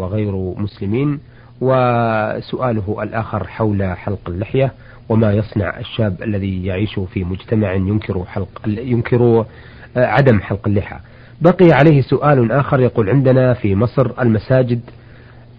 وغير 0.00 0.32
مسلمين 0.56 1.20
وسؤاله 1.60 2.96
الآخر 3.02 3.46
حول 3.46 3.82
حلق 3.96 4.18
اللحية 4.28 4.72
وما 5.08 5.32
يصنع 5.32 5.78
الشاب 5.78 6.22
الذي 6.22 6.66
يعيش 6.66 7.00
في 7.00 7.24
مجتمع 7.24 7.72
ينكر 7.72 8.24
حلق 8.24 8.48
ينكر 8.66 9.44
آه، 9.96 10.06
عدم 10.06 10.40
حلق 10.40 10.68
اللحى. 10.68 10.96
بقي 11.40 11.72
عليه 11.72 12.00
سؤال 12.02 12.52
آخر 12.52 12.80
يقول 12.80 13.10
عندنا 13.10 13.54
في 13.54 13.74
مصر 13.74 14.10
المساجد 14.22 14.80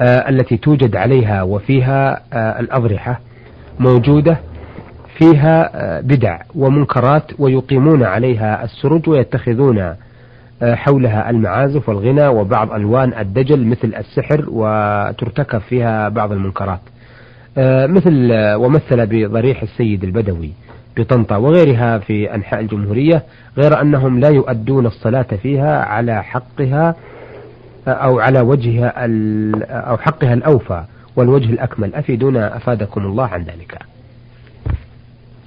آه، 0.01 0.29
التي 0.29 0.57
توجد 0.57 0.95
عليها 0.95 1.43
وفيها 1.43 2.21
آه، 2.33 2.59
الأضرحة 2.59 3.19
موجودة 3.79 4.37
فيها 5.17 5.71
بدع 6.01 6.39
ومنكرات 6.55 7.31
ويقيمون 7.39 8.03
عليها 8.03 8.63
السرج 8.63 9.09
ويتخذون 9.09 9.95
حولها 10.63 11.29
المعازف 11.29 11.89
والغنى 11.89 12.27
وبعض 12.27 12.71
ألوان 12.71 13.13
الدجل 13.19 13.65
مثل 13.65 13.93
السحر 13.97 14.45
وترتكب 14.49 15.59
فيها 15.59 16.09
بعض 16.09 16.31
المنكرات. 16.31 16.79
آه، 17.57 17.85
مثل 17.85 18.29
آه، 18.31 18.57
ومثل 18.57 19.05
بضريح 19.05 19.61
السيد 19.61 20.03
البدوي 20.03 20.51
بطنطا 20.97 21.35
وغيرها 21.35 21.97
في 21.97 22.35
أنحاء 22.35 22.59
الجمهورية 22.59 23.23
غير 23.57 23.81
أنهم 23.81 24.19
لا 24.19 24.29
يؤدون 24.29 24.85
الصلاة 24.85 25.21
فيها 25.41 25.83
على 25.85 26.23
حقها 26.23 26.95
آه، 27.87 27.91
أو 27.91 28.19
على 28.19 28.41
وجهها 28.41 28.93
أو 29.71 29.97
حقها 29.97 30.33
الأوفى 30.33 30.83
والوجه 31.15 31.49
الأكمل. 31.49 31.95
أفيدونا 31.95 32.57
أفادكم 32.57 33.05
الله 33.05 33.25
عن 33.25 33.41
ذلك. 33.43 33.79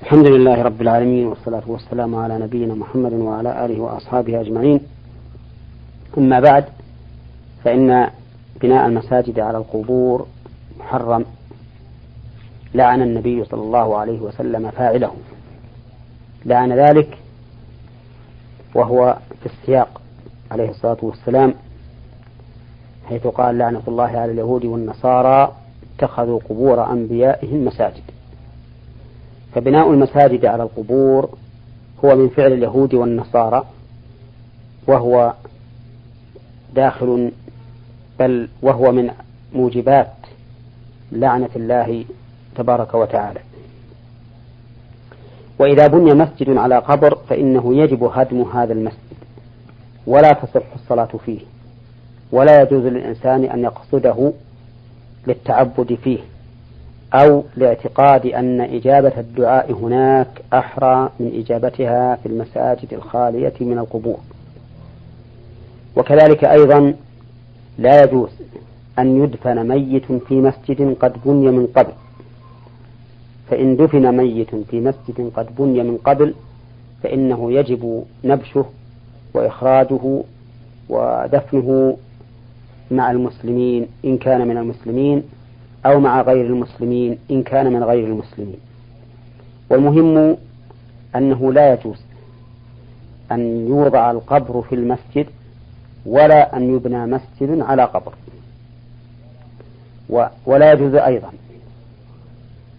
الحمد 0.02 0.26
لله 0.26 0.62
رب 0.62 0.82
العالمين 0.82 1.26
والصلاة 1.26 1.62
والسلام 1.66 2.14
على 2.14 2.38
نبينا 2.38 2.74
محمد 2.74 3.12
وعلى 3.12 3.64
آله 3.64 3.80
وأصحابه 3.80 4.40
أجمعين. 4.40 4.80
أما 6.18 6.40
بعد 6.40 6.64
فإن 7.64 8.10
بناء 8.60 8.86
المساجد 8.86 9.40
على 9.40 9.58
القبور 9.58 10.26
محرم 10.78 11.24
لعن 12.74 13.02
النبي 13.02 13.44
صلى 13.44 13.60
الله 13.60 13.96
عليه 13.98 14.20
وسلم 14.20 14.70
فاعله. 14.70 15.12
لعن 16.44 16.72
ذلك 16.72 17.18
وهو 18.74 19.18
في 19.40 19.46
السياق 19.46 20.00
عليه 20.50 20.70
الصلاة 20.70 20.96
والسلام 21.02 21.54
حيث 23.08 23.26
قال 23.26 23.58
لعنة 23.58 23.82
الله 23.88 24.04
على 24.04 24.32
اليهود 24.32 24.64
والنصارى 24.64 25.52
اتخذوا 25.96 26.40
قبور 26.48 26.92
أنبيائهم 26.92 27.64
مساجد. 27.64 28.02
فبناء 29.54 29.90
المساجد 29.90 30.44
على 30.44 30.62
القبور 30.62 31.30
هو 32.04 32.16
من 32.16 32.28
فعل 32.28 32.52
اليهود 32.52 32.94
والنصارى 32.94 33.64
وهو 34.86 35.34
داخل 36.74 37.30
بل 38.18 38.48
وهو 38.62 38.92
من 38.92 39.10
موجبات 39.52 40.12
لعنة 41.12 41.50
الله 41.56 42.04
تبارك 42.56 42.94
وتعالى. 42.94 43.40
وإذا 45.58 45.86
بني 45.86 46.14
مسجد 46.14 46.56
على 46.56 46.78
قبر 46.78 47.18
فإنه 47.28 47.74
يجب 47.74 48.04
هدم 48.04 48.42
هذا 48.42 48.72
المسجد 48.72 48.98
ولا 50.06 50.32
تصح 50.32 50.62
الصلاة 50.74 51.08
فيه 51.24 51.40
ولا 52.32 52.62
يجوز 52.62 52.84
للإنسان 52.84 53.44
أن 53.44 53.64
يقصده 53.64 54.32
للتعبد 55.26 55.94
فيه 55.94 56.18
أو 57.14 57.44
لاعتقاد 57.56 58.26
أن 58.26 58.60
إجابة 58.60 59.12
الدعاء 59.20 59.72
هناك 59.72 60.28
أحرى 60.52 61.10
من 61.20 61.32
إجابتها 61.40 62.16
في 62.16 62.26
المساجد 62.26 62.94
الخالية 62.94 63.52
من 63.60 63.78
القبور. 63.78 64.18
وكذلك 65.96 66.44
أيضا 66.44 66.94
لا 67.78 68.02
يجوز 68.04 68.28
أن 68.98 69.24
يدفن 69.24 69.68
ميت 69.68 70.12
في 70.12 70.34
مسجد 70.34 70.96
قد 71.00 71.12
بني 71.24 71.50
من 71.50 71.66
قبل. 71.66 71.92
فإن 73.50 73.76
دفن 73.76 74.16
ميت 74.16 74.54
في 74.54 74.80
مسجد 74.80 75.30
قد 75.36 75.46
بني 75.58 75.82
من 75.82 75.96
قبل 76.04 76.34
فإنه 77.02 77.52
يجب 77.52 78.04
نبشه 78.24 78.64
وإخراجه 79.34 80.22
ودفنه 80.88 81.96
مع 82.90 83.10
المسلمين 83.10 83.86
إن 84.04 84.18
كان 84.18 84.48
من 84.48 84.56
المسلمين 84.56 85.22
أو 85.86 86.00
مع 86.00 86.22
غير 86.22 86.46
المسلمين 86.46 87.18
إن 87.30 87.42
كان 87.42 87.72
من 87.72 87.82
غير 87.84 88.06
المسلمين. 88.06 88.56
والمهم 89.70 90.36
أنه 91.16 91.52
لا 91.52 91.72
يجوز 91.72 92.00
أن 93.32 93.66
يوضع 93.68 94.10
القبر 94.10 94.62
في 94.62 94.74
المسجد 94.74 95.26
ولا 96.06 96.56
أن 96.56 96.76
يبنى 96.76 97.06
مسجد 97.06 97.60
على 97.60 97.84
قبر. 97.84 98.12
ولا 100.46 100.72
يجوز 100.72 100.94
أيضا 100.94 101.30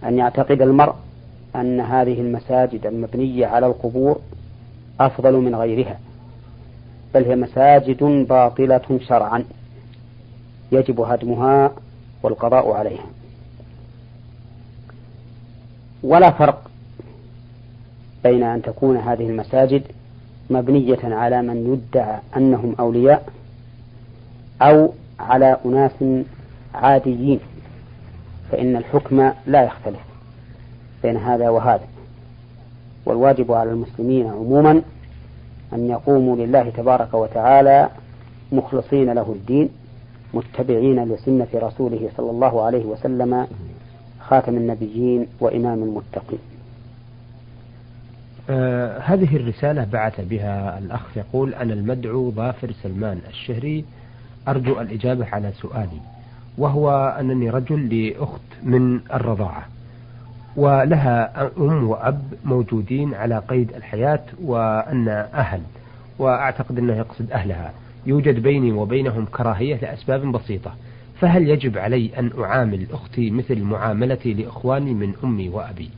أن 0.03 0.17
يعتقد 0.17 0.61
المرء 0.61 0.95
أن 1.56 1.79
هذه 1.79 2.22
المساجد 2.22 2.85
المبنية 2.85 3.45
على 3.47 3.66
القبور 3.66 4.19
أفضل 5.00 5.34
من 5.34 5.56
غيرها 5.56 6.00
بل 7.13 7.23
هي 7.25 7.35
مساجد 7.35 8.03
باطلة 8.29 9.00
شرعا 9.07 9.44
يجب 10.72 11.01
هدمها 11.01 11.72
والقضاء 12.23 12.72
عليها. 12.72 13.05
ولا 16.03 16.31
فرق 16.31 16.69
بين 18.23 18.44
أن 18.44 18.61
تكون 18.61 18.97
هذه 18.97 19.29
المساجد 19.29 19.84
مبنية 20.50 21.00
على 21.04 21.42
من 21.42 21.74
يدعى 21.74 22.20
أنهم 22.38 22.76
أولياء 22.80 23.26
أو 24.62 24.94
على 25.20 25.58
أناس 25.66 26.24
عاديين 26.74 27.40
فإن 28.52 28.76
الحكم 28.76 29.32
لا 29.48 29.64
يختلف 29.64 30.00
بين 31.03 31.18
هذا 31.18 31.50
وهذا. 31.50 31.88
والواجب 33.06 33.52
على 33.52 33.72
المسلمين 33.72 34.28
عموما 34.28 34.82
أن 35.74 35.90
يقوموا 35.90 36.36
لله 36.36 36.70
تبارك 36.70 37.14
وتعالى 37.14 37.90
مخلصين 38.52 39.14
له 39.14 39.32
الدين 39.32 39.70
متبعين 40.34 41.03
لسنة 41.03 41.48
رسوله 41.56 42.09
صلى 42.18 42.32
الله 42.32 42.62
عليه 42.62 42.86
وسلم 42.86 43.48
خاتم 44.20 44.58
النبيين 44.58 45.28
وإمام 45.40 45.84
المتقين. 45.84 46.40
آه 48.50 49.00
هذه 49.00 49.36
الرسالة 49.36 49.84
بعث 49.84 50.22
بها 50.22 50.80
الأخ 50.80 51.18
يقول 51.18 51.54
أنا 51.54 51.74
المدعو 51.74 52.31
ظافر 52.31 52.72
سلمان 52.84 53.20
الشهري 53.30 53.86
أرجو 54.48 54.81
الإجابة 54.81 55.26
على 55.31 55.52
سؤالي 55.52 56.02
وهو 56.58 57.16
أنني 57.20 57.50
رجل 57.50 58.08
لأخت 58.08 58.42
من 58.64 59.00
الرضاعة 59.14 59.66
ولها 60.56 61.48
أم 61.58 61.90
وأب 61.90 62.22
موجودين 62.46 63.14
على 63.14 63.38
قيد 63.48 63.74
الحياة 63.74 64.24
وأن 64.44 65.08
أهل 65.34 65.62
وأعتقد 66.20 66.78
أنه 66.78 66.94
يقصد 66.98 67.32
أهلها 67.32 67.74
يوجد 68.06 68.40
بيني 68.40 68.72
وبينهم 68.72 69.26
كراهية 69.26 69.76
لأسباب 69.76 70.32
بسيطة 70.32 70.76
فهل 71.20 71.50
يجب 71.50 71.78
علي 71.78 72.20
أن 72.20 72.32
أعامل 72.40 72.86
أختي 72.92 73.30
مثل 73.32 73.62
معاملتي 73.62 74.34
لإخواني 74.34 74.94
من 74.94 75.14
أمي 75.24 75.50
وأبي؟ 75.50 75.90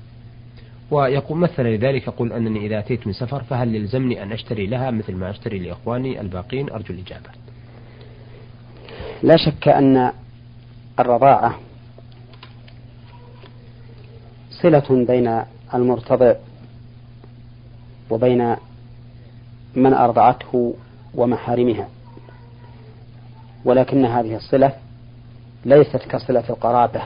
ويقول 0.91 1.38
مثلا 1.38 1.75
لذلك 1.75 2.07
يقول 2.07 2.34
أنني 2.34 2.66
إذا 2.66 2.79
أتيت 2.79 3.07
من 3.07 3.13
سفر 3.13 3.44
فهل 3.44 3.75
يلزمني 3.75 4.23
أن 4.23 4.31
أشتري 4.31 4.68
لها 4.68 4.91
مثل 4.91 5.16
ما 5.16 5.29
أشتري 5.29 5.59
لإخواني 5.59 6.22
الباقين؟ 6.22 6.69
أرجو 6.69 6.94
الإجابة. 6.94 7.29
لا 9.23 9.35
شك 9.38 9.68
أن 9.68 10.12
الرضاعة 11.00 11.59
صلة 14.62 15.06
بين 15.06 15.41
المرتضع 15.73 16.34
وبين 18.09 18.56
من 19.75 19.94
أرضعته 19.94 20.75
ومحارمها 21.16 21.88
ولكن 23.66 24.06
هذه 24.06 24.35
الصلة 24.35 24.73
ليست 25.66 25.97
كصلة 25.97 26.43
القرابة 26.49 27.02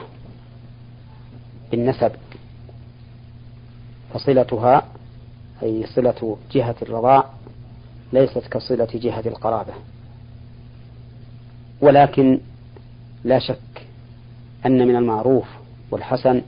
بالنسب. 1.71 2.11
فصلتها 4.13 4.87
أي 5.63 5.85
صلة 5.95 6.37
جهة 6.51 6.75
الرضاع 6.81 7.29
ليست 8.13 8.47
كصلة 8.47 8.87
جهة 8.93 9.23
القرابة. 9.25 9.73
ولكن 11.81 12.39
لا 13.23 13.39
شك 13.39 13.85
أن 14.65 14.87
من 14.87 14.95
المعروف 14.95 15.47
والحسن 15.91 16.41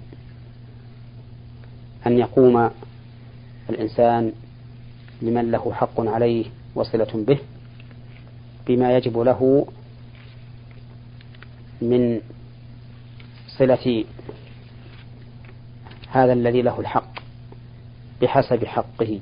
أن 2.07 2.17
يقوم 2.17 2.69
الإنسان 3.69 4.31
لمن 5.21 5.51
له 5.51 5.73
حق 5.73 6.01
عليه 6.01 6.45
وصلة 6.75 7.25
به 7.27 7.39
بما 8.67 8.97
يجب 8.97 9.17
له 9.17 9.67
من 11.81 12.21
صلة 13.47 14.05
هذا 16.09 16.33
الذي 16.33 16.61
له 16.61 16.79
الحق. 16.79 17.20
بحسب 18.21 18.65
حقه 18.65 19.19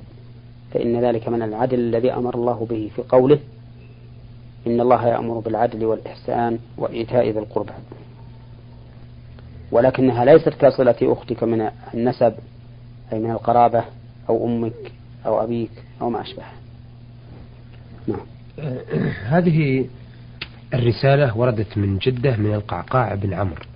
فإن 0.74 1.00
ذلك 1.00 1.28
من 1.28 1.42
العدل 1.42 1.78
الذي 1.78 2.12
أمر 2.12 2.34
الله 2.34 2.66
به 2.70 2.90
في 2.96 3.02
قوله 3.02 3.38
إن 4.66 4.80
الله 4.80 5.08
يأمر 5.08 5.38
بالعدل 5.38 5.84
والإحسان 5.84 6.58
وإيتاء 6.78 7.30
ذي 7.30 7.38
القربى. 7.38 7.72
ولكنها 9.72 10.24
ليست 10.24 10.48
كصلة 10.48 10.96
أختك 11.02 11.42
من 11.44 11.70
النسب 11.94 12.34
أي 13.12 13.18
من 13.18 13.30
القرابة 13.30 13.84
أو 14.28 14.46
أمك 14.46 14.92
أو 15.26 15.44
أبيك 15.44 15.70
أو 16.00 16.10
ما 16.10 16.20
أشبه. 16.20 16.42
نعم. 18.06 18.26
هذه 19.34 19.86
الرسالة 20.74 21.38
وردت 21.38 21.78
من 21.78 21.98
جدة 21.98 22.36
من 22.36 22.54
القعقاع 22.54 23.14
بن 23.14 23.34
عمرو. 23.34 23.69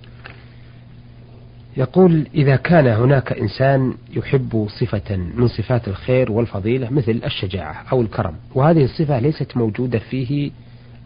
يقول 1.77 2.27
إذا 2.35 2.55
كان 2.55 2.87
هناك 2.87 3.31
إنسان 3.33 3.93
يحب 4.13 4.67
صفة 4.79 5.15
من 5.15 5.47
صفات 5.47 5.87
الخير 5.87 6.31
والفضيلة 6.31 6.89
مثل 6.89 7.21
الشجاعة 7.25 7.83
أو 7.91 8.01
الكرم 8.01 8.33
وهذه 8.55 8.83
الصفة 8.83 9.19
ليست 9.19 9.57
موجودة 9.57 9.99
فيه 9.99 10.51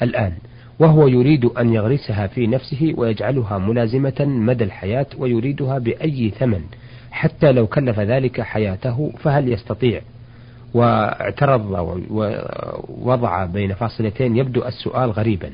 الآن 0.01 0.33
وهو 0.79 1.07
يريد 1.07 1.45
أن 1.45 1.73
يغرسها 1.73 2.27
في 2.27 2.47
نفسه 2.47 2.93
ويجعلها 2.97 3.57
ملازمة 3.57 4.25
مدى 4.25 4.63
الحياة 4.63 5.05
ويريدها 5.17 5.79
بأي 5.79 6.29
ثمن 6.29 6.61
حتى 7.11 7.51
لو 7.51 7.67
كلف 7.67 7.99
ذلك 7.99 8.41
حياته 8.41 9.11
فهل 9.19 9.53
يستطيع؟ 9.53 10.01
واعترض 10.73 11.65
ووضع 12.09 13.45
بين 13.45 13.73
فاصلتين 13.73 14.37
يبدو 14.37 14.65
السؤال 14.65 15.11
غريبا 15.11 15.51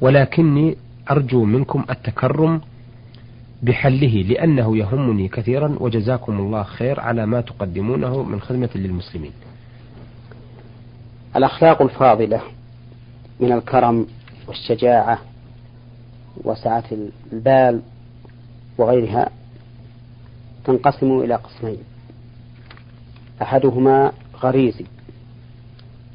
ولكني 0.00 0.76
أرجو 1.10 1.44
منكم 1.44 1.84
التكرم 1.90 2.60
بحله 3.64 4.22
لأنه 4.22 4.76
يهمني 4.76 5.28
كثيرا 5.28 5.76
وجزاكم 5.80 6.38
الله 6.38 6.62
خير 6.62 7.00
على 7.00 7.26
ما 7.26 7.40
تقدمونه 7.40 8.22
من 8.22 8.40
خدمة 8.40 8.70
للمسلمين. 8.74 9.32
الأخلاق 11.36 11.82
الفاضلة 11.82 12.40
من 13.40 13.52
الكرم 13.52 14.06
والشجاعة 14.48 15.18
وسعة 16.44 16.84
البال 17.32 17.82
وغيرها 18.78 19.30
تنقسم 20.64 21.20
إلى 21.20 21.34
قسمين. 21.34 21.78
أحدهما 23.42 24.12
غريزي 24.42 24.84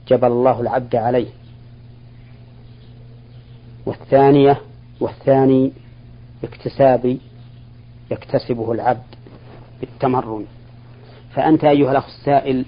جبل 0.07 0.27
الله 0.27 0.61
العبد 0.61 0.95
عليه 0.95 1.27
والثانية 3.85 4.61
والثاني 4.99 5.71
اكتسابي 6.43 7.19
يكتسبه 8.11 8.71
العبد 8.71 9.15
بالتمرن. 9.81 10.45
فأنت 11.35 11.63
أيها 11.63 11.91
الأخ 11.91 12.05
السائل 12.05 12.65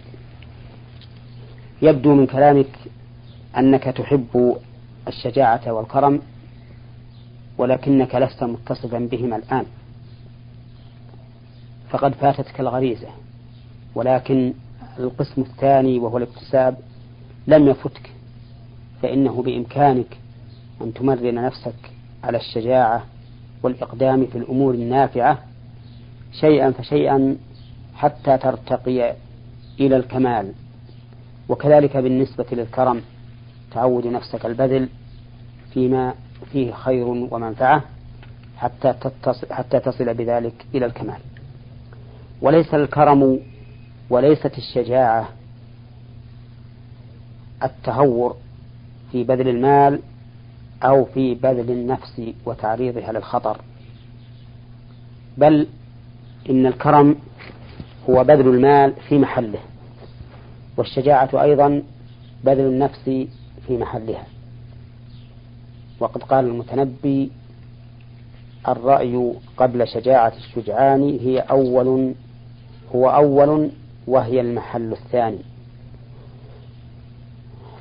يبدو 1.81 2.15
من 2.15 2.27
كلامك 2.27 2.69
أنك 3.57 3.83
تحب 3.83 4.57
الشجاعة 5.07 5.71
والكرم 5.71 6.21
ولكنك 7.57 8.15
لست 8.15 8.43
متصفا 8.43 8.99
بهما 9.11 9.35
الآن. 9.35 9.65
فقد 11.89 12.13
فاتتك 12.13 12.59
الغريزة 12.59 13.07
ولكن 13.95 14.53
القسم 14.99 15.41
الثاني 15.41 15.99
وهو 15.99 16.17
الاكتساب 16.17 16.77
لم 17.47 17.67
يفتك 17.67 18.11
فإنه 19.01 19.41
بإمكانك 19.43 20.17
أن 20.81 20.93
تمرن 20.93 21.35
نفسك 21.35 21.91
على 22.23 22.37
الشجاعة 22.37 23.03
والإقدام 23.63 24.25
في 24.25 24.37
الأمور 24.37 24.73
النافعة 24.73 25.39
شيئا 26.39 26.71
فشيئا 26.71 27.37
حتى 27.95 28.37
ترتقي 28.37 29.15
إلى 29.79 29.95
الكمال. 29.95 30.51
وكذلك 31.49 31.97
بالنسبة 31.97 32.45
للكرم 32.51 33.01
تعود 33.71 34.07
نفسك 34.07 34.45
البذل 34.45 34.89
فيما 35.73 36.13
فيه 36.51 36.71
خير 36.71 37.07
ومنفعة 37.07 37.83
حتى 38.57 38.93
تتصل, 38.93 39.53
حتى 39.53 39.79
تصل 39.79 40.13
بذلك 40.13 40.65
إلى 40.75 40.85
الكمال. 40.85 41.19
وليس 42.41 42.73
الكرم 42.73 43.39
وليست 44.09 44.57
الشجاعة 44.57 45.29
التهور 47.63 48.35
في 49.11 49.23
بذل 49.23 49.47
المال 49.47 49.99
أو 50.83 51.05
في 51.05 51.35
بذل 51.35 51.71
النفس 51.71 52.21
وتعريضها 52.45 53.11
للخطر. 53.11 53.61
بل 55.37 55.67
إن 56.49 56.65
الكرم 56.65 57.15
هو 58.09 58.23
بذل 58.23 58.47
المال 58.47 58.93
في 59.09 59.19
محله 59.19 59.59
والشجاعة 60.77 61.29
أيضا 61.41 61.83
بذل 62.43 62.65
النفس 62.65 63.03
في 63.67 63.77
محلها. 63.77 64.23
وقد 65.99 66.23
قال 66.23 66.45
المتنبي 66.45 67.31
الرأي 68.67 69.33
قبل 69.57 69.87
شجاعة 69.87 70.33
الشجعان 70.37 71.19
هي 71.21 71.39
أول 71.39 72.13
هو 72.95 73.09
أول 73.09 73.69
وهي 74.07 74.41
المحل 74.41 74.91
الثاني. 74.91 75.39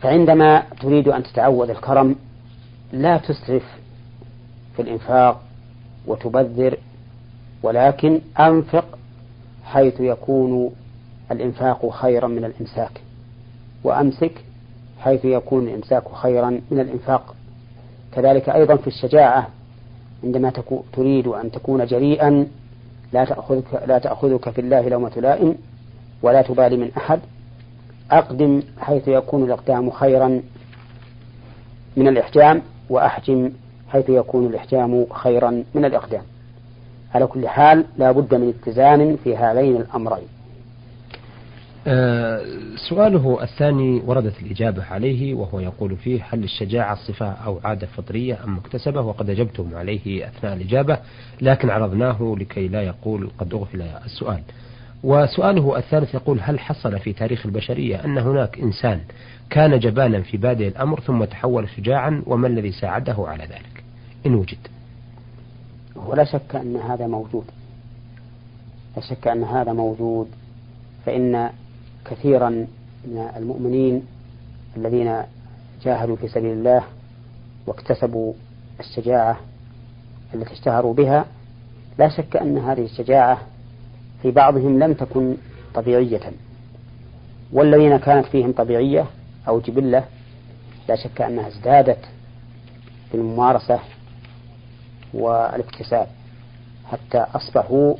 فعندما 0.01 0.63
تريد 0.81 1.09
أن 1.09 1.23
تتعود 1.23 1.71
الكرم 1.71 2.17
لا 2.93 3.17
تسرف 3.17 3.63
في 4.77 4.83
الإنفاق 4.83 5.43
وتبذر 6.07 6.79
ولكن 7.63 8.21
أنفق 8.41 8.99
حيث 9.65 10.01
يكون 10.01 10.71
الإنفاق 11.33 11.91
خيرا 11.91 12.29
من 12.29 12.45
الإمساك 12.45 13.01
وأمسك 13.85 14.33
حيث 15.01 15.25
يكون 15.25 15.69
الإمساك 15.69 16.03
خيرا 16.13 16.51
من 16.71 16.81
الإنفاق. 16.81 17.35
كذلك 18.13 18.49
أيضا 18.49 18.77
في 18.77 18.87
الشجاعة 18.87 19.49
عندما 20.25 20.53
تريد 20.93 21.27
أن 21.27 21.51
تكون 21.51 21.87
جريئا 21.87 22.47
لا 23.13 23.25
تأخذك, 23.25 23.83
لا 23.87 23.99
تأخذك 23.99 24.51
في 24.51 24.61
الله 24.61 24.89
لومة 24.89 25.13
لائم 25.17 25.55
ولا 26.23 26.43
تبالي 26.43 26.77
من 26.77 26.91
أحد. 26.97 27.21
أقدم 28.11 28.63
حيث 28.81 29.09
يكون 29.09 29.45
الإقدام 29.45 29.91
خيرا 29.91 30.43
من 31.97 32.09
الإحجام 32.09 32.63
وأحجم 32.91 33.51
حيث 33.89 34.09
يكون 34.09 34.47
الإحجام 34.47 35.07
خيرا 35.13 35.65
من 35.75 35.85
الإقدام. 35.85 36.23
على 37.15 37.27
كل 37.27 37.49
حال 37.49 37.85
لا 37.99 38.13
بد 38.13 38.35
من 38.35 38.49
اتزان 38.49 39.17
في 39.25 39.37
هذين 39.37 39.77
الأمرين. 39.77 40.29
أه 41.87 42.43
سؤاله 42.89 43.43
الثاني 43.43 44.03
وردت 44.07 44.43
الإجابة 44.43 44.85
عليه 44.85 45.35
وهو 45.35 45.61
يقول 45.61 45.97
فيه 45.97 46.27
هل 46.31 46.45
الشجاعة 46.45 46.95
صفة 46.95 47.27
أو 47.27 47.61
عادة 47.65 47.87
فطرية 47.87 48.45
أم 48.45 48.57
مكتسبة؟ 48.57 49.01
وقد 49.01 49.31
أجبتم 49.31 49.71
عليه 49.75 50.29
أثناء 50.29 50.55
الإجابة 50.57 50.99
لكن 51.43 51.71
عرضناه 51.71 52.37
لكي 52.39 52.69
لا 52.69 52.83
يقول 52.83 53.31
قد 53.39 53.55
أغفل 53.55 53.83
السؤال. 53.83 54.41
وسؤاله 55.05 55.79
الثالث 55.79 56.15
يقول 56.15 56.41
هل 56.43 56.61
حصل 56.61 56.99
في 56.99 57.13
تاريخ 57.13 57.47
البشرية 57.47 58.05
أن 58.05 58.19
هناك 58.19 58.59
إنسان 58.59 59.01
كان 59.51 59.79
جبانا 59.79 60.23
في 60.23 60.37
بادئ 60.37 60.69
الأمر 60.69 61.01
ثم 61.01 61.25
تحول 61.25 61.69
شجاعا 61.69 62.23
وما 62.27 62.47
الذي 62.47 62.73
ساعده 62.73 63.17
على 63.19 63.45
ذلك؟ 63.45 63.85
إن 64.27 64.35
وجد. 64.35 64.59
ولا 65.97 66.25
شك 66.25 66.57
أن 66.57 66.77
هذا 66.77 67.07
موجود. 67.07 67.45
لا 68.97 69.03
شك 69.03 69.29
أن 69.29 69.45
هذا 69.45 69.73
موجود. 69.73 70.29
فإن 71.07 71.51
كثيرا 72.05 72.51
من 73.05 73.31
المؤمنين 73.37 74.03
الذين 74.77 75.23
جاهدوا 75.83 76.17
في 76.17 76.29
سبيل 76.29 76.53
الله 76.53 76.85
واكتسبوا 77.67 78.33
الشجاعة 78.81 79.37
التي 80.35 80.53
اشتهروا 80.53 80.95
بها 80.95 81.25
لا 81.99 82.09
شك 82.09 82.37
أن 82.37 82.59
هذه 82.59 82.85
الشجاعة 82.85 83.39
في 84.23 84.31
بعضهم 84.31 84.79
لم 84.79 84.93
تكن 84.93 85.37
طبيعية. 85.75 86.33
والذين 87.53 87.97
كانت 87.97 88.27
فيهم 88.27 88.53
طبيعية 88.53 89.07
أو 89.49 89.61
جبلة 89.61 90.05
لا 90.89 90.97
شك 90.97 91.21
أنها 91.21 91.49
ازدادت 91.49 92.05
بالممارسة 93.13 93.81
والاكتساب 95.15 96.07
حتى 96.91 97.19
أصبحوا 97.35 97.95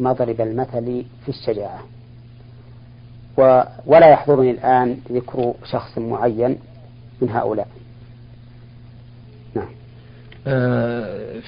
مضرب 0.00 0.40
المثل 0.40 1.04
في 1.24 1.28
الشجاعة. 1.28 1.80
ولا 3.86 4.08
يحضرني 4.10 4.50
الآن 4.50 4.98
ذكر 5.12 5.54
شخص 5.64 5.98
معين 5.98 6.58
من 7.20 7.30
هؤلاء. 7.30 7.68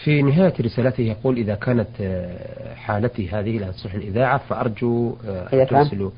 في 0.05 0.23
نهاية 0.23 0.55
رسالته 0.61 1.01
يقول 1.01 1.37
إذا 1.37 1.55
كانت 1.55 1.89
آه، 2.01 2.75
حالتي 2.75 3.29
هذه 3.29 3.59
لا 3.59 3.71
تصلح 3.71 3.95
الإذاعة 3.95 4.39
فأرجو 4.39 5.17
آه، 5.29 5.63
أن 5.63 5.67
ترسلوا. 5.67 6.11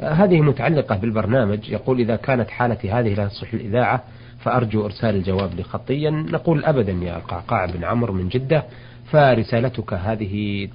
هذه 0.00 0.40
متعلقة 0.40 0.96
بالبرنامج. 0.96 1.70
يقول 1.70 2.00
إذا 2.00 2.16
كانت 2.16 2.50
حالتي 2.50 2.90
هذه 2.90 3.14
لا 3.14 3.28
تصلح 3.28 3.54
الإذاعة 3.54 4.04
فأرجو 4.40 4.84
إرسال 4.84 5.16
الجواب 5.16 5.54
لي 5.54 5.62
خطيا 5.62 6.10
نقول 6.10 6.64
أبدا 6.64 6.92
يا 6.92 7.18
قعقاع 7.18 7.66
بن 7.66 7.84
عمرو 7.84 8.14
من 8.14 8.28
جدة 8.28 8.64
فرسالتك 9.10 9.94
هذه 9.94 10.68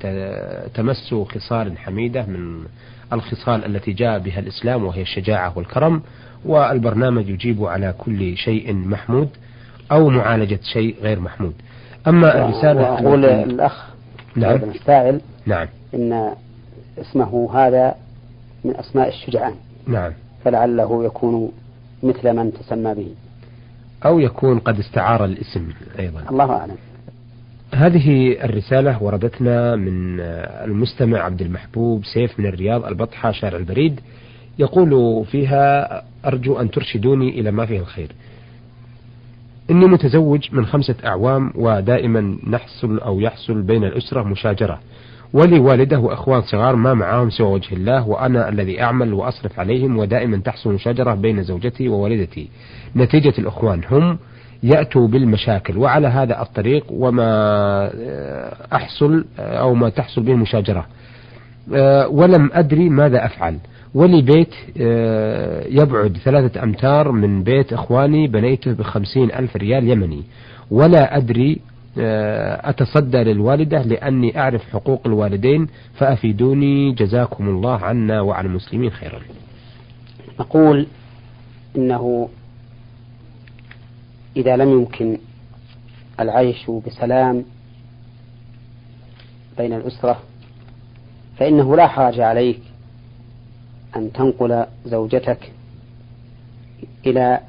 تمس 0.74 1.14
خصال 1.14 1.78
حميدة 1.78 2.26
من 2.26 2.66
الخصال 3.14 3.66
التي 3.66 3.94
جاء 3.94 4.20
بها 4.20 4.40
الإسلام 4.40 4.84
وهي 4.86 5.02
الشجاعة 5.02 5.58
والكرم 5.58 6.02
والبرنامج 6.46 7.30
يجيب 7.30 7.64
على 7.64 7.94
كل 7.98 8.38
شيء 8.38 8.74
محمود. 8.74 9.30
أو 9.92 10.10
معالجة 10.10 10.60
شيء 10.74 10.96
غير 11.02 11.20
محمود. 11.20 11.54
أما 12.08 12.46
الرسالة 12.46 12.82
أقول 12.82 13.26
الأخ 13.26 13.90
نعم. 14.36 14.56
السائل 14.56 15.22
نعم. 15.46 15.68
إن 15.94 16.32
اسمه 16.98 17.50
هذا 17.54 17.96
من 18.66 18.76
أسماء 18.76 19.10
الشجعان. 19.10 19.54
نعم. 19.88 20.12
فلعله 20.46 21.06
يكون 21.06 21.52
مثل 22.04 22.34
من 22.34 22.54
تسمى 22.54 22.94
به. 22.94 23.08
أو 24.06 24.20
يكون 24.20 24.60
قد 24.60 24.80
استعار 24.80 25.26
الاسم 25.26 25.70
أيضا. 26.00 26.24
الله 26.30 26.52
أعلم. 26.52 26.76
هذه 27.74 28.38
الرسالة 28.44 29.04
وردتنا 29.04 29.76
من 29.76 30.20
المستمع 30.66 31.20
عبد 31.20 31.42
المحبوب 31.42 32.06
سيف 32.14 32.40
من 32.40 32.46
الرياض 32.46 32.86
البطحة 32.86 33.32
شارع 33.32 33.58
البريد. 33.58 34.00
يقول 34.60 35.26
فيها 35.26 36.04
أرجو 36.26 36.60
أن 36.60 36.72
ترشدوني 36.72 37.40
إلى 37.40 37.52
ما 37.52 37.66
فيه 37.66 37.80
الخير. 37.80 38.12
إني 39.72 39.86
متزوج 39.86 40.48
من 40.52 40.66
خمسة 40.66 40.96
أعوام 41.06 41.52
ودائما 41.56 42.38
نحصل 42.48 43.00
أو 43.00 43.20
يحصل 43.20 43.62
بين 43.62 43.84
الأسرة 43.84 44.24
مشاجرة. 44.24 44.80
ولي 45.34 45.60
والده 45.60 46.00
وأخوان 46.00 46.42
صغار 46.42 46.76
ما 46.76 46.94
معهم 46.94 47.30
سوى 47.30 47.48
وجه 47.48 47.76
الله 47.76 48.08
وأنا 48.08 48.50
الذي 48.50 48.82
أعمل 48.82 49.14
وأصرف 49.14 49.60
عليهم 49.60 49.98
ودائما 49.98 50.38
تحصل 50.38 50.74
مشاجرة 50.74 51.14
بين 51.14 51.44
زوجتي 51.44 51.90
ووالدتي. 51.90 52.50
نتيجة 52.96 53.34
الأخوان 53.40 53.82
هم 53.92 54.18
يأتوا 54.64 55.08
بالمشاكل 55.08 55.78
وعلى 55.78 56.08
هذا 56.08 56.42
الطريق 56.42 56.86
وما 56.90 57.92
أحصل 58.74 59.26
أو 59.40 59.74
ما 59.74 59.90
تحصل 59.90 60.24
به 60.24 60.32
المشاجرة 60.32 60.86
ولم 62.10 62.50
أدري 62.54 62.90
ماذا 62.90 63.26
أفعل. 63.26 63.58
ولي 63.94 64.22
بيت 64.22 64.54
يبعد 65.82 66.18
ثلاثة 66.18 66.64
أمتار 66.64 67.12
من 67.12 67.44
بيت 67.44 67.74
إخواني 67.74 68.28
بنيته 68.28 68.74
بخمسين 68.74 69.32
ألف 69.32 69.56
ريال 69.56 69.90
يمني. 69.90 70.24
ولا 70.72 71.18
أدري 71.18 71.60
أتصدى 72.64 73.18
للوالدة 73.18 73.82
لأني 73.82 74.40
أعرف 74.40 74.70
حقوق 74.74 75.02
الوالدين 75.06 75.68
فأفيدوني 75.94 76.92
جزاكم 76.92 77.50
الله 77.50 77.78
عنا 77.78 78.22
وعن 78.22 78.46
المسلمين 78.46 78.90
خيرا. 78.90 79.22
أقول 80.40 80.88
إنه 81.76 82.30
إذا 84.38 84.58
لم 84.58 84.70
يمكن 84.70 85.18
العيش 86.20 86.72
بسلام 86.88 87.44
بين 89.58 89.74
الأسرة 89.74 90.20
فإنه 91.38 91.76
لا 91.76 91.88
حرج 91.88 92.20
عليك 92.20 92.60
أن 93.96 94.14
تنقل 94.14 94.66
زوجتك 94.86 95.52
إلى 97.06 97.40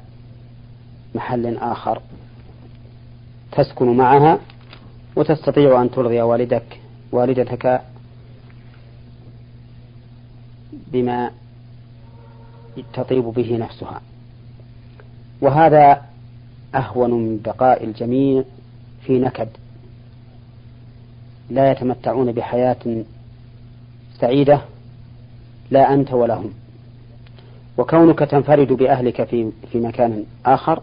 محل 1.15 1.57
آخر 1.57 2.01
تسكن 3.51 3.97
معها 3.97 4.39
وتستطيع 5.15 5.81
أن 5.81 5.91
ترضي 5.91 6.21
والدك 6.21 6.79
والدتك 7.11 7.81
بما 10.91 11.31
تطيب 12.93 13.23
به 13.23 13.57
نفسها. 13.57 14.01
وهذا 15.41 16.01
أهون 16.75 17.11
من 17.11 17.39
بقاء 17.45 17.83
الجميع 17.83 18.43
في 19.05 19.19
نكد. 19.19 19.49
لا 21.49 21.71
يتمتعون 21.71 22.31
بحياة 22.31 23.03
سعيدة 24.19 24.61
لا 25.71 25.93
أنت 25.93 26.13
ولا 26.13 26.35
هم 26.35 26.53
وكونك 27.77 28.19
تنفرد 28.19 28.73
بأهلك 28.73 29.23
في 29.23 29.51
في 29.71 29.79
مكان 29.79 30.23
آخر 30.45 30.81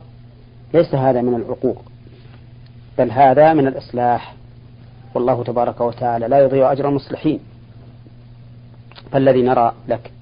ليس 0.75 0.95
هذا 0.95 1.23
من 1.23 1.35
العقوق 1.35 1.83
بل 2.99 3.11
هذا 3.11 3.55
من 3.55 3.67
الإصلاح. 3.67 4.35
والله 5.15 5.45
تبارك 5.45 5.81
وتعالى 5.81 6.29
لا 6.29 6.39
يضيع 6.39 6.73
أجر 6.73 6.89
المصلحين. 6.89 7.41
فالذي 9.13 9.43
نرى 9.43 9.73
لك 9.89 10.13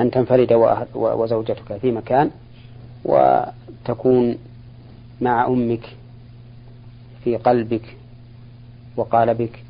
أن 0.00 0.10
تنفرد 0.10 0.52
وزوجتك 0.94 1.76
في 1.76 1.92
مكان 1.92 2.30
وتكون 3.04 4.38
مع 5.20 5.46
أمك 5.46 5.96
في 7.24 7.36
قلبك 7.36 7.96
وقالبك 8.96 9.62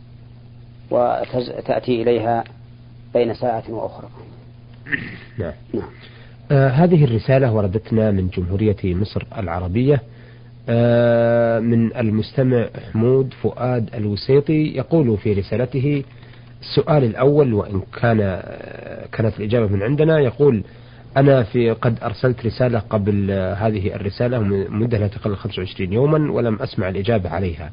وتأتي 0.91 2.03
إليها 2.03 2.45
بين 3.15 3.35
ساعة 3.35 3.63
وأخرى 3.69 4.09
نعم, 5.39 5.53
نعم. 5.75 5.89
آه 6.51 6.69
هذه 6.69 7.05
الرسالة 7.05 7.53
وردتنا 7.53 8.11
من 8.11 8.29
جمهورية 8.29 8.77
مصر 8.85 9.27
العربية 9.39 10.03
آه 10.69 11.59
من 11.61 11.97
المستمع 11.97 12.67
حمود 12.93 13.35
فؤاد 13.43 13.95
الوسيطي 13.95 14.77
يقول 14.77 15.19
في 15.19 15.33
رسالته 15.33 16.05
السؤال 16.61 17.05
الأول 17.05 17.55
وإن 17.55 17.83
كان 18.01 18.21
آه، 18.21 19.07
كانت 19.13 19.39
الإجابة 19.39 19.67
من 19.67 19.83
عندنا 19.83 20.19
يقول 20.19 20.65
أنا 21.17 21.43
في 21.43 21.71
قد 21.71 21.99
أرسلت 22.03 22.47
رسالة 22.47 22.79
قبل 22.79 23.31
هذه 23.31 23.95
الرسالة 23.95 24.39
مدة 24.69 24.99
لا 24.99 25.07
تقل 25.07 25.37
25 25.37 25.93
يوما 25.93 26.33
ولم 26.33 26.55
أسمع 26.63 26.89
الإجابة 26.89 27.31
عليها. 27.31 27.71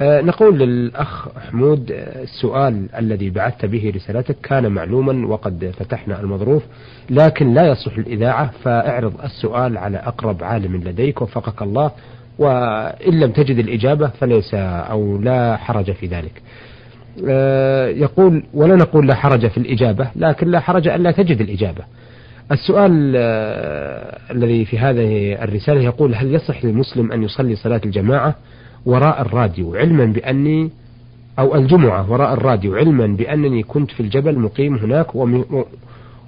أه 0.00 0.20
نقول 0.20 0.58
للأخ 0.58 1.28
حمود 1.38 1.86
السؤال 2.22 2.88
الذي 2.98 3.30
بعثت 3.30 3.64
به 3.64 3.92
رسالتك 3.96 4.36
كان 4.42 4.72
معلوما 4.72 5.26
وقد 5.26 5.74
فتحنا 5.78 6.20
المظروف 6.20 6.62
لكن 7.10 7.54
لا 7.54 7.66
يصح 7.66 7.98
الإذاعة 7.98 8.50
فاعرض 8.62 9.12
السؤال 9.24 9.78
على 9.78 9.98
أقرب 9.98 10.44
عالم 10.44 10.76
لديك 10.76 11.22
وفقك 11.22 11.62
الله 11.62 11.90
وإن 12.38 13.20
لم 13.20 13.30
تجد 13.30 13.58
الإجابة 13.58 14.08
فليس 14.08 14.54
أو 14.54 15.18
لا 15.18 15.56
حرج 15.56 15.92
في 15.92 16.06
ذلك. 16.06 16.42
أه 17.28 17.88
يقول 17.88 18.42
ولا 18.54 18.76
نقول 18.76 19.08
لا 19.08 19.14
حرج 19.14 19.46
في 19.46 19.58
الإجابة 19.58 20.10
لكن 20.16 20.48
لا 20.48 20.60
حرج 20.60 20.88
أن 20.88 21.02
لا 21.02 21.10
تجد 21.10 21.40
الإجابة. 21.40 21.84
السؤال 22.52 23.12
آه، 23.16 24.18
الذي 24.30 24.64
في 24.64 24.78
هذه 24.78 25.42
الرسالة 25.42 25.80
يقول 25.80 26.14
هل 26.14 26.34
يصح 26.34 26.64
للمسلم 26.64 27.12
أن 27.12 27.22
يصلي 27.22 27.56
صلاة 27.56 27.80
الجماعة 27.84 28.34
وراء 28.86 29.22
الراديو 29.22 29.74
علما 29.74 30.04
بأني 30.04 30.70
أو 31.38 31.54
الجمعة 31.54 32.10
وراء 32.10 32.32
الراديو 32.32 32.76
علما 32.76 33.06
بأنني 33.06 33.62
كنت 33.62 33.90
في 33.90 34.00
الجبل 34.00 34.38
مقيم 34.38 34.74
هناك 34.76 35.14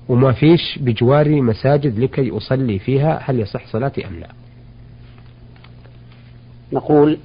وما 0.08 0.32
فيش 0.32 0.78
بجواري 0.78 1.40
مساجد 1.40 1.98
لكي 1.98 2.30
أصلي 2.30 2.78
فيها 2.78 3.20
هل 3.22 3.40
يصح 3.40 3.66
صلاتي 3.66 4.06
أم 4.06 4.20
لا؟ 4.20 4.28
نقول 6.72 7.18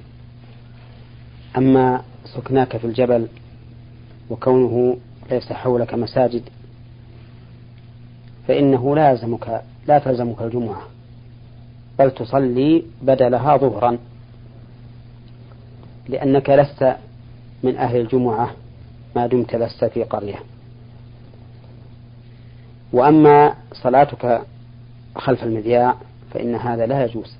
أما 1.56 2.02
سكناك 2.24 2.76
في 2.76 2.84
الجبل 2.84 3.26
وكونه 4.30 4.98
ليس 5.30 5.52
حولك 5.52 5.94
مساجد 5.94 6.42
فإنه 8.48 8.96
لازمك 8.96 9.62
لا 9.88 9.98
تلزمك 9.98 10.42
الجمعة 10.42 10.82
بل 11.98 12.10
تصلي 12.10 12.82
بدلها 13.02 13.56
ظهرا. 13.56 13.98
لأنك 16.08 16.50
لست 16.50 16.96
من 17.62 17.76
أهل 17.76 17.96
الجمعة 17.96 18.50
ما 19.16 19.26
دمت 19.26 19.54
لست 19.54 19.84
في 19.84 20.04
قرية. 20.04 20.38
وأما 22.92 23.54
صلاتك 23.72 24.42
خلف 25.16 25.42
المذياع 25.42 25.94
فإن 26.30 26.54
هذا 26.54 26.86
لا 26.86 27.04
يجوز. 27.04 27.36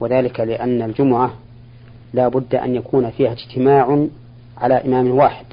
وذلك 0.00 0.40
لأن 0.40 0.82
الجمعة 0.82 1.34
لا 2.12 2.28
بد 2.28 2.54
أن 2.54 2.74
يكون 2.74 3.10
فيها 3.10 3.32
اجتماع 3.32 4.06
على 4.58 4.74
إمام 4.74 5.10
واحد. 5.10 5.46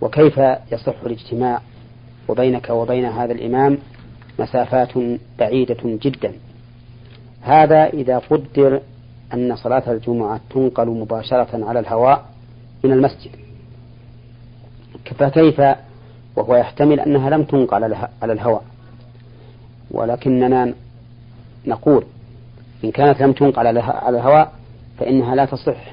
وكيف 0.00 0.40
يصح 0.72 0.94
الاجتماع 1.06 1.60
وبينك 2.28 2.70
وبين 2.70 3.04
هذا 3.04 3.32
الإمام 3.32 3.78
مسافات 4.38 4.92
بعيدة 5.38 5.76
جدا؟ 5.84 6.32
هذا 7.42 7.86
إذا 7.86 8.18
قدر 8.18 8.80
أن 9.34 9.56
صلاة 9.56 9.92
الجمعة 9.92 10.40
تنقل 10.50 10.88
مباشرة 10.88 11.66
على 11.66 11.80
الهواء 11.80 12.24
من 12.84 12.92
المسجد. 12.92 13.30
فكيف 15.18 15.60
وهو 16.36 16.56
يحتمل 16.56 17.00
أنها 17.00 17.30
لم 17.30 17.44
تنقل 17.44 17.84
على 18.22 18.32
الهواء؟ 18.32 18.64
ولكننا 19.90 20.74
نقول 21.66 22.04
إن 22.84 22.90
كانت 22.90 23.22
لم 23.22 23.32
تنقل 23.32 23.66
على 23.66 23.80
الهواء 24.08 24.52
فإنها 24.98 25.34
لا 25.34 25.44
تصح 25.44 25.92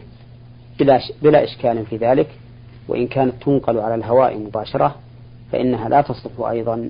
بلا, 0.80 1.00
بلا 1.22 1.44
إشكال 1.44 1.86
في 1.86 1.98
ذلك 1.98 2.28
وإن 2.88 3.08
كانت 3.08 3.34
تنقل 3.44 3.78
على 3.80 3.96
الهواء 3.96 4.38
مباشرة 4.38 4.96
فإنها 5.52 5.90
لا 5.90 6.02
تصح 6.02 6.40
أيضا 6.40 6.90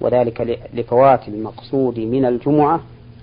وذلك 0.00 0.58
لفوات 0.74 1.28
المقصود 1.28 1.98
من 1.98 2.24
الجمعة 2.24 2.80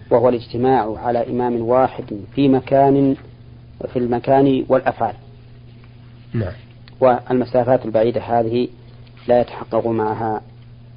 وهو 0.10 0.30
الاجتماع 0.30 0.98
على 0.98 1.30
إمام 1.30 1.62
واحد 1.62 2.06
في 2.36 2.48
مكان 2.48 3.16
في 3.94 4.00
المكان 4.00 4.66
والأفعال. 4.70 5.16
نعم. 6.34 6.54
والمسافات 7.00 7.86
البعيدة 7.86 8.22
هذه 8.22 8.68
لا 9.28 9.42
يتحقق 9.42 9.88
معها 9.88 10.42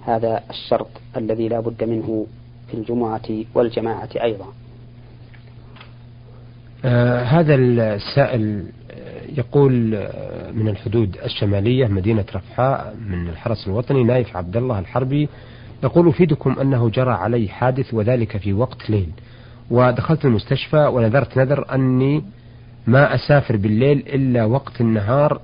هذا 0.06 0.42
الشرط 0.50 0.90
الذي 1.16 1.48
لا 1.48 1.60
بد 1.60 1.84
منه 1.84 2.26
في 2.68 2.74
الجمعة 2.74 3.44
والجماعة 3.54 4.08
أيضا. 4.22 4.46
آه 6.84 7.22
هذا 7.22 7.54
السائل 7.54 8.64
يقول 9.38 9.94
آه، 9.94 10.50
من 10.50 10.68
الحدود 10.68 11.16
الشمالية 11.24 11.86
مدينة 11.86 12.24
رفحاء 12.34 12.96
من 13.08 13.28
الحرس 13.28 13.66
الوطني 13.66 14.04
نايف 14.04 14.36
عبد 14.36 14.56
الله 14.56 14.78
الحربي 14.78 15.28
يقول 15.82 16.08
أفيدكم 16.08 16.56
أنه 16.60 16.90
جرى 16.90 17.12
علي 17.12 17.48
حادث 17.48 17.94
وذلك 17.94 18.36
في 18.36 18.52
وقت 18.52 18.90
ليل 18.90 19.08
ودخلت 19.70 20.24
المستشفى 20.24 20.86
ونذرت 20.86 21.38
نذر 21.38 21.74
أني 21.74 22.24
ما 22.86 23.14
أسافر 23.14 23.56
بالليل 23.56 23.98
إلا 23.98 24.44
وقت 24.44 24.80
النهار 24.80 25.40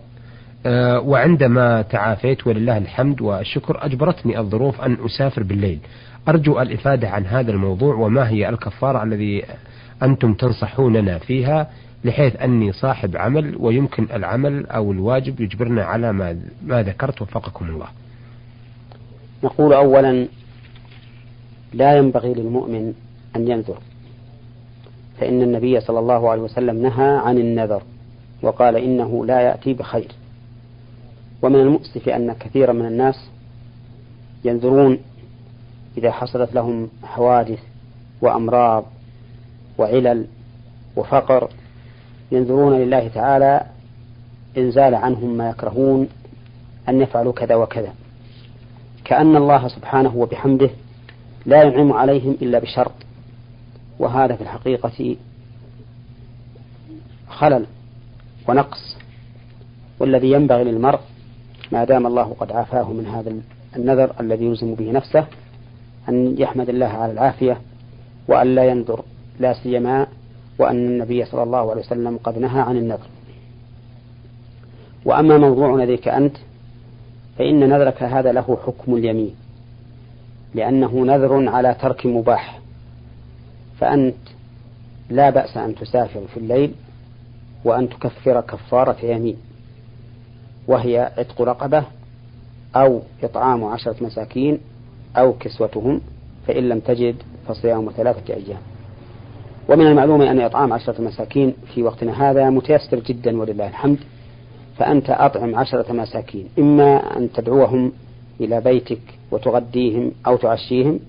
آه، 0.66 1.00
وعندما 1.00 1.82
تعافيت 1.82 2.46
ولله 2.46 2.78
الحمد 2.78 3.20
والشكر 3.20 3.84
أجبرتني 3.84 4.38
الظروف 4.38 4.80
أن 4.80 4.96
أسافر 5.04 5.42
بالليل. 5.42 5.78
أرجو 6.28 6.60
الإفادة 6.60 7.08
عن 7.08 7.26
هذا 7.26 7.50
الموضوع 7.50 7.94
وما 7.94 8.28
هي 8.28 8.48
الكفارة 8.48 9.02
الذي 9.02 9.44
أنتم 10.02 10.34
تنصحوننا 10.34 11.18
فيها 11.18 11.70
بحيث 12.04 12.36
أني 12.36 12.72
صاحب 12.72 13.16
عمل 13.16 13.56
ويمكن 13.58 14.06
العمل 14.12 14.66
أو 14.66 14.92
الواجب 14.92 15.40
يجبرنا 15.40 15.84
على 15.84 16.12
ما, 16.12 16.40
ما 16.66 16.82
ذكرت 16.82 17.22
وفقكم 17.22 17.68
الله. 17.68 17.86
نقول 19.44 19.72
أولا 19.72 20.28
لا 21.72 21.96
ينبغي 21.96 22.34
للمؤمن 22.34 22.94
أن 23.36 23.48
ينذر 23.48 23.78
فإن 25.20 25.42
النبي 25.42 25.80
صلى 25.80 25.98
الله 25.98 26.30
عليه 26.30 26.42
وسلم 26.42 26.82
نهى 26.82 27.16
عن 27.16 27.38
النذر 27.38 27.82
وقال 28.42 28.76
إنه 28.76 29.26
لا 29.26 29.40
يأتي 29.40 29.74
بخير. 29.74 30.12
ومن 31.42 31.60
المؤسف 31.60 32.08
أن 32.08 32.32
كثيرا 32.32 32.72
من 32.72 32.86
الناس 32.86 33.30
ينذرون 34.44 34.98
إذا 35.98 36.10
حصلت 36.10 36.54
لهم 36.54 36.88
حوادث 37.02 37.58
وأمراض 38.20 38.84
وعلل 39.78 40.26
وفقر 40.96 41.50
ينذرون 42.32 42.78
لله 42.78 43.08
تعالى 43.08 43.66
إن 44.58 44.70
زال 44.70 44.94
عنهم 44.94 45.36
ما 45.36 45.50
يكرهون 45.50 46.08
أن 46.88 47.00
يفعلوا 47.00 47.32
كذا 47.32 47.54
وكذا. 47.54 47.92
كأن 49.08 49.36
الله 49.36 49.68
سبحانه 49.68 50.16
وبحمده 50.16 50.70
لا 51.46 51.62
ينعم 51.62 51.92
عليهم 51.92 52.36
إلا 52.42 52.58
بشرط. 52.58 52.92
وهذا 53.98 54.36
في 54.36 54.42
الحقيقة 54.42 55.16
خلل 57.28 57.66
ونقص 58.48 58.96
والذي 60.00 60.30
ينبغي 60.32 60.64
للمرء 60.64 61.00
ما 61.72 61.84
دام 61.84 62.06
الله 62.06 62.36
قد 62.40 62.52
عافاه 62.52 62.92
من 62.92 63.06
هذا 63.06 63.32
النذر 63.76 64.12
الذي 64.20 64.44
يلزم 64.44 64.74
به 64.74 64.92
نفسه 64.92 65.26
أن 66.08 66.34
يحمد 66.38 66.68
الله 66.68 66.86
على 66.86 67.12
العافية 67.12 67.60
وأن 68.28 68.54
لا 68.54 68.64
ينذر 68.64 69.04
لا 69.40 69.52
سيما 69.52 70.06
وأن 70.58 70.76
النبي 70.76 71.24
صلى 71.24 71.42
الله 71.42 71.70
عليه 71.70 71.80
وسلم 71.80 72.18
قد 72.24 72.38
نهى 72.38 72.60
عن 72.60 72.76
النذر. 72.76 73.06
وأما 75.04 75.38
موضوع 75.38 75.76
نذرك 75.76 76.08
أنت 76.08 76.36
فإن 77.38 77.68
نذرك 77.68 78.02
هذا 78.02 78.32
له 78.32 78.58
حكم 78.66 78.94
اليمين 78.94 79.34
لأنه 80.54 81.04
نذر 81.04 81.48
على 81.48 81.76
ترك 81.80 82.06
مباح. 82.06 82.58
فأنت 83.78 84.16
لا 85.10 85.30
بأس 85.30 85.56
أن 85.56 85.74
تسافر 85.74 86.20
في 86.34 86.36
الليل 86.36 86.72
وأن 87.64 87.88
تكفر 87.88 88.40
كفارة 88.40 89.04
يمين 89.04 89.36
وهي 90.68 91.12
عتق 91.18 91.42
رقبة 91.42 91.84
أو 92.76 93.02
إطعام 93.22 93.64
عشرة 93.64 94.04
مساكين 94.04 94.58
أو 95.16 95.32
كسوتهم 95.32 96.00
فإن 96.46 96.68
لم 96.68 96.80
تجد 96.80 97.16
فصيام 97.48 97.90
ثلاثة 97.96 98.34
أيام. 98.34 98.60
ومن 99.68 99.86
المعلوم 99.86 100.22
أن 100.22 100.40
إطعام 100.40 100.72
عشرة 100.72 101.02
مساكين 101.02 101.54
في 101.74 101.82
وقتنا 101.82 102.30
هذا 102.30 102.50
متيسر 102.50 103.00
جدا 103.00 103.40
ولله 103.40 103.68
الحمد. 103.68 103.98
فأنت 104.78 105.10
أطعم 105.10 105.54
عشرة 105.54 105.92
مساكين 105.92 106.48
إما 106.58 107.16
أن 107.16 107.32
تدعوهم 107.32 107.92
إلى 108.40 108.60
بيتك 108.60 109.00
وتغديهم 109.30 110.12
أو 110.26 110.36
تعشيهم 110.36 111.00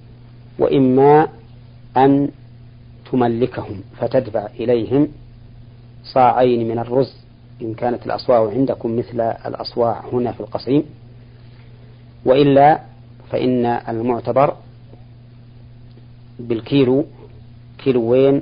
وإما 0.59 1.27
أن 1.97 2.29
تملكهم 3.11 3.81
فتدفع 3.99 4.45
إليهم 4.59 5.07
صاعين 6.03 6.67
من 6.67 6.79
الرز 6.79 7.13
إن 7.61 7.73
كانت 7.73 8.05
الأصواع 8.05 8.49
عندكم 8.49 8.97
مثل 8.97 9.21
الأصواع 9.21 10.03
هنا 10.13 10.31
في 10.31 10.39
القصيم. 10.39 10.83
وإلا 12.25 12.79
فإن 13.31 13.65
المعتبر 13.65 14.55
بالكيلو 16.39 17.05
كيلوين 17.77 18.41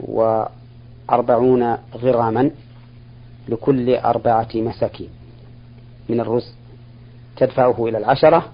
وأربعون 0.00 1.76
غراما. 1.94 2.50
لكل 3.48 3.94
أربعة 3.94 4.48
مساكين 4.54 5.08
من 6.08 6.20
الرز 6.20 6.54
تدفعه 7.36 7.88
إلى 7.88 7.98
العشرة 7.98 8.44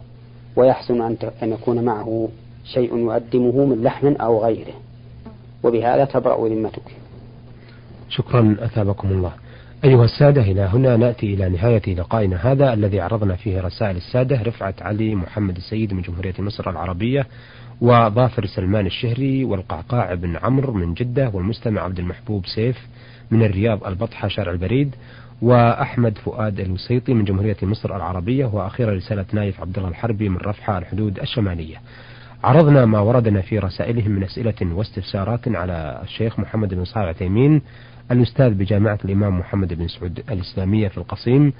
ويحسن 0.56 1.02
أن 1.42 1.52
يكون 1.52 1.84
معه 1.84 2.28
شيء 2.64 2.98
يقدمه 2.98 3.64
من 3.64 3.82
لحم 3.82 4.06
أو 4.06 4.44
غيره. 4.44 4.74
وبهذا 5.62 6.04
تبرأ 6.04 6.48
ذمتك. 6.48 6.82
شكرا 8.08 8.56
أثابكم 8.60 9.08
الله. 9.08 9.32
أيها 9.84 10.04
السادة 10.04 10.42
إلى 10.42 10.60
هنا 10.60 10.96
نأتي 10.96 11.34
إلى 11.34 11.48
نهاية 11.48 11.94
لقائنا 11.94 12.52
هذا 12.52 12.72
الذي 12.72 13.00
عرضنا 13.00 13.36
فيه 13.36 13.60
رسائل 13.60 13.96
السادة 13.96 14.42
رفعت 14.42 14.82
علي 14.82 15.14
محمد 15.14 15.56
السيد 15.56 15.94
من 15.94 16.02
جمهورية 16.02 16.34
مصر 16.38 16.70
العربية 16.70 17.26
وظافر 17.80 18.46
سلمان 18.46 18.86
الشهري 18.86 19.44
والقعقاع 19.44 20.14
بن 20.14 20.36
عمرو 20.36 20.72
من 20.72 20.94
جدة 20.94 21.30
والمستمع 21.34 21.82
عبد 21.82 21.98
المحبوب 21.98 22.46
سيف 22.46 22.86
من 23.30 23.42
الرياض 23.42 23.84
البطحة 23.84 24.28
شارع 24.28 24.52
البريد 24.52 24.94
وأحمد 25.42 26.18
فؤاد 26.18 26.60
الوسيطي 26.60 27.14
من 27.14 27.24
جمهورية 27.24 27.56
مصر 27.62 27.96
العربية 27.96 28.46
وأخيرا 28.46 28.94
رسالة 28.94 29.24
نايف 29.32 29.60
عبد 29.60 29.76
الله 29.76 29.88
الحربي 29.88 30.28
من 30.28 30.36
رفحة 30.36 30.78
الحدود 30.78 31.18
الشمالية. 31.18 31.76
عرضنا 32.44 32.86
ما 32.86 33.00
وردنا 33.00 33.40
في 33.40 33.58
رسائلهم 33.58 34.10
من 34.10 34.22
أسئلة 34.24 34.54
واستفسارات 34.62 35.48
على 35.48 36.00
الشيخ 36.02 36.40
محمد 36.40 36.74
بن 36.74 36.84
صالح 36.84 37.08
عثيمين 37.08 37.62
الأستاذ 38.10 38.54
بجامعة 38.54 38.98
الإمام 39.04 39.38
محمد 39.38 39.74
بن 39.74 39.88
سعود 39.88 40.22
الإسلامية 40.30 40.88
في 40.88 40.98
القصيم 40.98 41.52